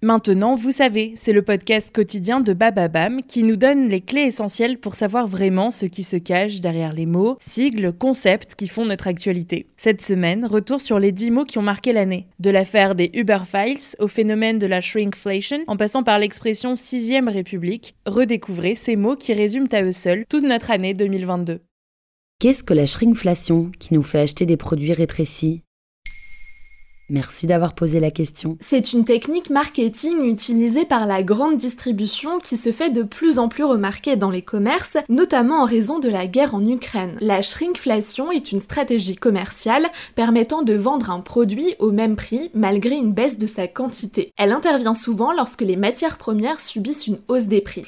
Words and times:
Maintenant, 0.00 0.54
vous 0.54 0.70
savez, 0.70 1.14
c'est 1.16 1.32
le 1.32 1.42
podcast 1.42 1.92
quotidien 1.92 2.38
de 2.38 2.52
Bababam 2.52 3.20
qui 3.26 3.42
nous 3.42 3.56
donne 3.56 3.88
les 3.88 4.00
clés 4.00 4.26
essentielles 4.26 4.78
pour 4.78 4.94
savoir 4.94 5.26
vraiment 5.26 5.72
ce 5.72 5.86
qui 5.86 6.04
se 6.04 6.16
cache 6.16 6.60
derrière 6.60 6.92
les 6.92 7.04
mots, 7.04 7.36
sigles, 7.40 7.92
concepts 7.92 8.54
qui 8.54 8.68
font 8.68 8.84
notre 8.84 9.08
actualité. 9.08 9.66
Cette 9.76 10.00
semaine, 10.00 10.46
retour 10.46 10.80
sur 10.80 11.00
les 11.00 11.10
10 11.10 11.32
mots 11.32 11.44
qui 11.44 11.58
ont 11.58 11.62
marqué 11.62 11.92
l'année. 11.92 12.28
De 12.38 12.50
l'affaire 12.50 12.94
des 12.94 13.10
Uber 13.12 13.40
Files 13.44 13.96
au 13.98 14.06
phénomène 14.06 14.60
de 14.60 14.68
la 14.68 14.80
shrinkflation, 14.80 15.64
en 15.66 15.76
passant 15.76 16.04
par 16.04 16.20
l'expression 16.20 16.76
sixième 16.76 17.28
république, 17.28 17.96
redécouvrez 18.06 18.76
ces 18.76 18.94
mots 18.94 19.16
qui 19.16 19.34
résument 19.34 19.66
à 19.72 19.82
eux 19.82 19.90
seuls 19.90 20.26
toute 20.28 20.44
notre 20.44 20.70
année 20.70 20.94
2022. 20.94 21.58
Qu'est-ce 22.38 22.62
que 22.62 22.72
la 22.72 22.86
shrinkflation 22.86 23.72
qui 23.80 23.94
nous 23.94 24.04
fait 24.04 24.20
acheter 24.20 24.46
des 24.46 24.56
produits 24.56 24.92
rétrécis? 24.92 25.64
Merci 27.10 27.46
d'avoir 27.46 27.74
posé 27.74 28.00
la 28.00 28.10
question. 28.10 28.58
C'est 28.60 28.92
une 28.92 29.04
technique 29.04 29.48
marketing 29.48 30.24
utilisée 30.24 30.84
par 30.84 31.06
la 31.06 31.22
grande 31.22 31.56
distribution 31.56 32.38
qui 32.38 32.56
se 32.56 32.70
fait 32.70 32.90
de 32.90 33.02
plus 33.02 33.38
en 33.38 33.48
plus 33.48 33.64
remarquer 33.64 34.16
dans 34.16 34.30
les 34.30 34.42
commerces, 34.42 34.98
notamment 35.08 35.62
en 35.62 35.64
raison 35.64 35.98
de 35.98 36.08
la 36.08 36.26
guerre 36.26 36.54
en 36.54 36.66
Ukraine. 36.66 37.16
La 37.20 37.40
shrinkflation 37.40 38.30
est 38.30 38.52
une 38.52 38.60
stratégie 38.60 39.16
commerciale 39.16 39.86
permettant 40.14 40.62
de 40.62 40.74
vendre 40.74 41.10
un 41.10 41.20
produit 41.20 41.74
au 41.78 41.92
même 41.92 42.16
prix 42.16 42.50
malgré 42.54 42.94
une 42.96 43.12
baisse 43.12 43.38
de 43.38 43.46
sa 43.46 43.68
quantité. 43.68 44.32
Elle 44.36 44.52
intervient 44.52 44.94
souvent 44.94 45.32
lorsque 45.32 45.62
les 45.62 45.76
matières 45.76 46.18
premières 46.18 46.60
subissent 46.60 47.06
une 47.06 47.18
hausse 47.28 47.46
des 47.46 47.62
prix. 47.62 47.84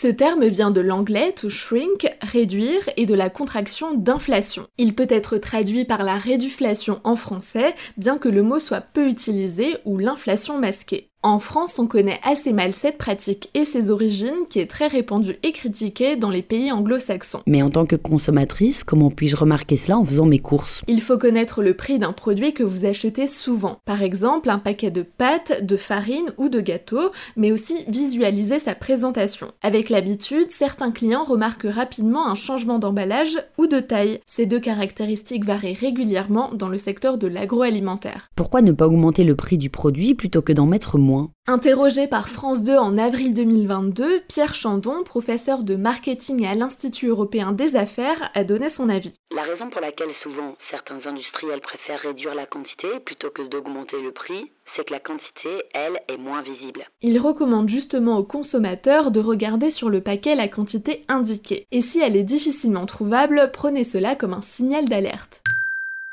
Ce 0.00 0.06
terme 0.06 0.46
vient 0.46 0.70
de 0.70 0.80
l'anglais 0.80 1.32
to 1.32 1.50
shrink, 1.50 2.08
réduire, 2.22 2.88
et 2.96 3.04
de 3.04 3.14
la 3.14 3.30
contraction 3.30 3.94
d'inflation. 3.94 4.68
Il 4.78 4.94
peut 4.94 5.08
être 5.10 5.38
traduit 5.38 5.84
par 5.84 6.04
la 6.04 6.14
réduflation 6.14 7.00
en 7.02 7.16
français, 7.16 7.74
bien 7.96 8.16
que 8.16 8.28
le 8.28 8.44
mot 8.44 8.60
soit 8.60 8.80
peu 8.80 9.08
utilisé, 9.08 9.76
ou 9.84 9.98
l'inflation 9.98 10.56
masquée. 10.56 11.07
En 11.24 11.40
France, 11.40 11.80
on 11.80 11.88
connaît 11.88 12.20
assez 12.22 12.52
mal 12.52 12.72
cette 12.72 12.96
pratique 12.96 13.50
et 13.52 13.64
ses 13.64 13.90
origines 13.90 14.46
qui 14.48 14.60
est 14.60 14.70
très 14.70 14.86
répandue 14.86 15.36
et 15.42 15.50
critiquée 15.50 16.14
dans 16.14 16.30
les 16.30 16.42
pays 16.42 16.70
anglo-saxons. 16.70 17.40
Mais 17.44 17.60
en 17.60 17.70
tant 17.70 17.86
que 17.86 17.96
consommatrice, 17.96 18.84
comment 18.84 19.10
puis-je 19.10 19.34
remarquer 19.34 19.76
cela 19.76 19.98
en 19.98 20.04
faisant 20.04 20.26
mes 20.26 20.38
courses? 20.38 20.82
Il 20.86 21.00
faut 21.00 21.18
connaître 21.18 21.60
le 21.60 21.74
prix 21.74 21.98
d'un 21.98 22.12
produit 22.12 22.54
que 22.54 22.62
vous 22.62 22.84
achetez 22.84 23.26
souvent. 23.26 23.78
Par 23.84 24.02
exemple, 24.02 24.48
un 24.48 24.60
paquet 24.60 24.92
de 24.92 25.02
pâtes, 25.02 25.66
de 25.66 25.76
farine 25.76 26.32
ou 26.36 26.48
de 26.48 26.60
gâteaux, 26.60 27.10
mais 27.34 27.50
aussi 27.50 27.84
visualiser 27.88 28.60
sa 28.60 28.76
présentation. 28.76 29.48
Avec 29.60 29.90
l'habitude, 29.90 30.52
certains 30.52 30.92
clients 30.92 31.24
remarquent 31.24 31.66
rapidement 31.68 32.28
un 32.28 32.36
changement 32.36 32.78
d'emballage 32.78 33.38
ou 33.58 33.66
de 33.66 33.80
taille. 33.80 34.20
Ces 34.26 34.46
deux 34.46 34.60
caractéristiques 34.60 35.44
varient 35.44 35.74
régulièrement 35.74 36.52
dans 36.54 36.68
le 36.68 36.78
secteur 36.78 37.18
de 37.18 37.26
l'agroalimentaire. 37.26 38.28
Pourquoi 38.36 38.62
ne 38.62 38.70
pas 38.70 38.86
augmenter 38.86 39.24
le 39.24 39.34
prix 39.34 39.58
du 39.58 39.68
produit 39.68 40.14
plutôt 40.14 40.42
que 40.42 40.52
d'en 40.52 40.66
mettre 40.66 40.96
moins 40.96 41.07
Interrogé 41.46 42.06
par 42.06 42.28
France 42.28 42.62
2 42.62 42.76
en 42.76 42.98
avril 42.98 43.32
2022, 43.32 44.20
Pierre 44.28 44.54
Chandon, 44.54 45.02
professeur 45.04 45.62
de 45.62 45.76
marketing 45.76 46.46
à 46.46 46.54
l'Institut 46.54 47.06
européen 47.06 47.52
des 47.52 47.76
affaires, 47.76 48.30
a 48.34 48.44
donné 48.44 48.68
son 48.68 48.88
avis. 48.88 49.14
La 49.34 49.42
raison 49.42 49.70
pour 49.70 49.80
laquelle 49.80 50.12
souvent 50.12 50.56
certains 50.70 51.06
industriels 51.06 51.60
préfèrent 51.60 52.00
réduire 52.00 52.34
la 52.34 52.46
quantité 52.46 53.00
plutôt 53.00 53.30
que 53.30 53.42
d'augmenter 53.42 54.02
le 54.02 54.12
prix, 54.12 54.52
c'est 54.76 54.86
que 54.86 54.92
la 54.92 55.00
quantité, 55.00 55.48
elle, 55.72 56.00
est 56.08 56.18
moins 56.18 56.42
visible. 56.42 56.86
Il 57.00 57.18
recommande 57.18 57.68
justement 57.68 58.18
aux 58.18 58.24
consommateurs 58.24 59.10
de 59.10 59.20
regarder 59.20 59.70
sur 59.70 59.88
le 59.88 60.02
paquet 60.02 60.34
la 60.34 60.48
quantité 60.48 61.04
indiquée. 61.08 61.66
Et 61.72 61.80
si 61.80 62.00
elle 62.00 62.16
est 62.16 62.24
difficilement 62.24 62.86
trouvable, 62.86 63.50
prenez 63.52 63.84
cela 63.84 64.14
comme 64.14 64.34
un 64.34 64.42
signal 64.42 64.86
d'alerte. 64.86 65.42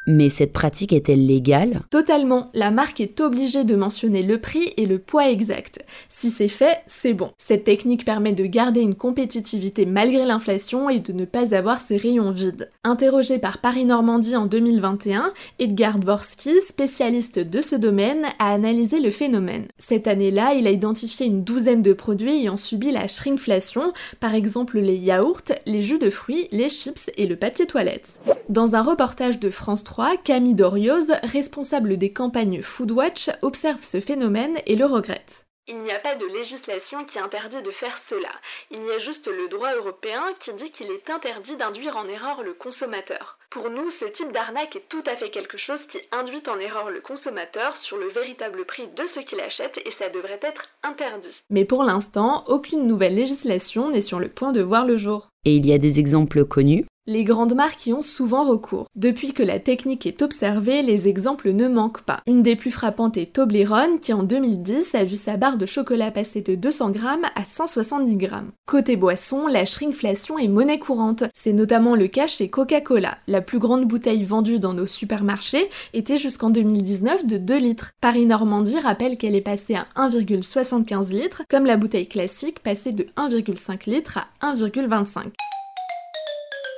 Mais 0.08 0.30
cette 0.30 0.54
pratique 0.54 0.94
est-elle 0.94 1.26
légale? 1.26 1.82
Totalement. 1.90 2.52
La 2.54 2.70
marque 2.70 3.02
est 3.02 3.20
obligée 3.22 3.64
de 3.64 3.76
mentionner 3.76 4.22
le 4.22 4.40
prix 4.40 4.72
et 4.78 4.86
le 4.86 5.00
poids 5.00 5.30
exact. 5.32 5.84
Si 6.10 6.30
c'est 6.30 6.48
fait, 6.48 6.82
c'est 6.86 7.14
bon. 7.14 7.32
Cette 7.40 7.64
technique 7.64 8.06
permet 8.06 8.34
de 8.34 8.46
garder 8.46 8.82
une 8.82 8.94
compétitivité 8.94 9.88
malgré 9.88 10.26
l'inflation 10.26 10.90
et 10.90 11.00
de 11.00 11.12
ne 11.12 11.26
pas 11.26 11.56
avoir 11.56 11.82
ses 11.82 11.98
rayons 11.98 12.32
vides. 12.32 12.70
Interrogé 12.84 13.40
par 13.40 13.62
Paris-Normandie 13.62 14.36
en 14.36 14.46
2021, 14.46 15.34
Edgar 15.58 15.98
Dvorsky, 15.98 16.62
spécialiste 16.62 17.40
de 17.40 17.62
ce 17.62 17.76
domaine, 17.76 18.26
a 18.38 18.54
analysé 18.54 19.00
le 19.00 19.10
phénomène. 19.10 19.66
Cette 19.80 20.08
année-là, 20.08 20.54
il 20.54 20.68
a 20.68 20.72
identifié 20.72 21.26
une 21.26 21.44
douzaine 21.44 21.82
de 21.82 21.94
produits 21.94 22.42
ayant 22.42 22.58
subi 22.58 22.92
la 22.92 23.08
shrinkflation, 23.08 23.92
par 24.20 24.36
exemple 24.36 24.80
les 24.80 24.98
yaourts, 24.98 25.42
les 25.66 25.82
jus 25.82 26.00
de 26.00 26.12
fruits, 26.12 26.48
les 26.52 26.70
chips 26.70 27.10
et 27.18 27.26
le 27.26 27.36
papier 27.36 27.66
toilette. 27.66 28.20
Dans 28.50 28.76
un 28.76 28.84
reportage 28.84 29.40
de 29.40 29.50
France 29.50 29.84
3, 29.84 29.95
Camille 30.24 30.56
Dorioz, 30.56 31.14
responsable 31.24 31.98
des 31.98 32.12
campagnes 32.12 32.62
Foodwatch, 32.62 33.30
observe 33.42 33.84
ce 33.84 34.02
phénomène 34.02 34.58
et 34.66 34.76
le 34.76 34.86
regrette. 34.86 35.46
Il 35.68 35.82
n'y 35.82 35.92
a 35.92 36.00
pas 36.00 36.14
de 36.14 36.26
législation 36.28 37.06
qui 37.06 37.18
interdit 37.18 37.64
de 37.64 37.72
faire 37.72 37.98
cela. 38.08 38.30
Il 38.70 38.84
y 38.84 38.92
a 38.92 39.00
juste 39.00 39.28
le 39.28 39.48
droit 39.48 39.74
européen 39.74 40.22
qui 40.40 40.54
dit 40.54 40.70
qu'il 40.70 40.92
est 40.92 41.10
interdit 41.10 41.56
d'induire 41.56 41.98
en 41.98 42.08
erreur 42.08 42.44
le 42.44 42.54
consommateur. 42.54 43.40
Pour 43.50 43.72
nous, 43.72 43.90
ce 43.90 44.06
type 44.06 44.32
d'arnaque 44.32 44.76
est 44.76 44.88
tout 44.90 45.04
à 45.08 45.16
fait 45.16 45.32
quelque 45.32 45.58
chose 45.58 45.82
qui 45.88 45.98
induit 46.12 46.44
en 46.48 46.60
erreur 46.60 46.92
le 46.92 47.02
consommateur 47.02 47.78
sur 47.78 47.98
le 47.98 48.10
véritable 48.10 48.66
prix 48.66 48.88
de 48.96 49.08
ce 49.08 49.22
qu'il 49.22 49.40
achète 49.40 49.80
et 49.86 49.92
ça 49.92 50.10
devrait 50.10 50.42
être 50.44 50.68
interdit. 50.84 51.42
Mais 51.50 51.66
pour 51.66 51.84
l'instant, 51.84 52.44
aucune 52.48 52.86
nouvelle 52.86 53.16
législation 53.16 53.90
n'est 53.90 54.02
sur 54.02 54.20
le 54.20 54.30
point 54.30 54.52
de 54.52 54.62
voir 54.62 54.86
le 54.86 54.98
jour. 54.98 55.30
Et 55.46 55.56
il 55.56 55.66
y 55.66 55.74
a 55.74 55.80
des 55.80 56.00
exemples 56.00 56.46
connus? 56.46 56.86
Les 57.08 57.24
grandes 57.24 57.54
marques 57.54 57.86
y 57.86 57.94
ont 57.94 58.02
souvent 58.02 58.44
recours. 58.44 58.88
Depuis 58.96 59.34
que 59.34 59.44
la 59.44 59.60
technique 59.60 60.08
est 60.08 60.22
observée, 60.22 60.82
les 60.82 61.08
exemples 61.08 61.52
ne 61.52 61.68
manquent 61.68 62.02
pas. 62.02 62.22
Une 62.26 62.42
des 62.42 62.56
plus 62.56 62.72
frappantes 62.72 63.18
est 63.18 63.34
Toblerone 63.34 64.00
qui 64.00 64.12
en 64.12 64.24
2010 64.24 64.96
a 64.96 65.04
vu 65.04 65.16
sa 65.16 65.38
barre 65.38 65.58
de 65.58 65.68
chocolat 65.68 66.10
passer 66.10 66.42
de 66.42 66.56
200 66.56 66.90
grammes 66.92 67.26
à 67.36 67.46
170 67.46 68.16
grammes. 68.16 68.52
Côté 68.66 68.96
boisson, 68.96 69.46
la 69.48 69.66
shrinkflation 69.66 70.40
est 70.40 70.48
monnaie 70.48 70.80
courante. 70.80 71.24
C'est 71.34 71.54
notamment 71.54 71.96
le 71.96 72.08
cas 72.08 72.28
chez 72.28 72.50
Coca-Cola. 72.50 73.18
La 73.28 73.42
plus 73.42 73.60
grande 73.60 73.86
bouteille 73.86 74.24
vendue 74.24 74.60
dans 74.60 74.74
nos 74.74 74.88
supermarchés 74.88 75.70
était 75.94 76.18
jusqu'en 76.18 76.50
2019 76.50 77.28
de 77.28 77.38
2 77.38 77.58
litres. 77.58 77.92
Paris-Normandie 78.02 78.80
rappelle 78.80 79.18
qu'elle 79.18 79.36
est 79.36 79.42
passée 79.42 79.76
à 79.76 79.86
1,75 79.96 81.12
litres, 81.12 81.44
comme 81.50 81.66
la 81.66 81.78
bouteille 81.78 82.08
classique 82.08 82.62
passée 82.62 82.94
de 82.94 83.04
1,5 83.18 83.90
litres 83.90 84.18
à 84.42 84.56
1,25. 84.56 85.26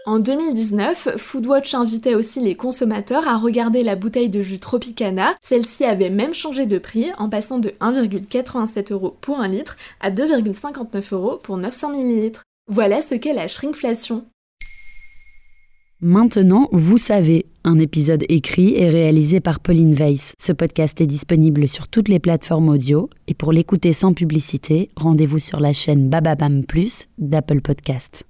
En 0.07 0.19
2019, 0.19 1.17
Foodwatch 1.17 1.73
invitait 1.73 2.15
aussi 2.15 2.39
les 2.39 2.55
consommateurs 2.55 3.27
à 3.27 3.37
regarder 3.37 3.83
la 3.83 3.97
bouteille 3.97 4.29
de 4.29 4.41
jus 4.41 4.57
Tropicana. 4.57 5.35
Celle-ci 5.41 5.83
avait 5.83 6.09
même 6.09 6.33
changé 6.33 6.65
de 6.65 6.77
prix 6.77 7.07
en 7.17 7.27
passant 7.27 7.59
de 7.59 7.73
1,87 7.81 8.93
euros 8.93 9.17
pour 9.19 9.41
un 9.41 9.49
litre 9.49 9.75
à 9.99 10.09
2,59 10.09 11.13
euros 11.13 11.37
pour 11.43 11.57
900 11.57 11.93
ml. 11.93 12.39
Voilà 12.71 13.01
ce 13.01 13.15
qu'est 13.15 13.33
la 13.33 13.49
shrinkflation. 13.49 14.23
Maintenant, 15.99 16.69
vous 16.71 16.97
savez, 16.97 17.45
un 17.65 17.77
épisode 17.77 18.23
écrit 18.29 18.75
et 18.75 18.87
réalisé 18.87 19.41
par 19.41 19.59
Pauline 19.59 19.93
Weiss. 19.93 20.31
Ce 20.39 20.53
podcast 20.53 21.01
est 21.01 21.05
disponible 21.05 21.67
sur 21.67 21.89
toutes 21.89 22.07
les 22.07 22.19
plateformes 22.19 22.69
audio 22.69 23.09
et 23.27 23.33
pour 23.33 23.51
l'écouter 23.51 23.91
sans 23.91 24.13
publicité, 24.13 24.89
rendez-vous 24.95 25.39
sur 25.39 25.59
la 25.59 25.73
chaîne 25.73 26.07
Bababam 26.07 26.63
Plus 26.63 27.07
d'Apple 27.17 27.59
Podcast. 27.59 28.23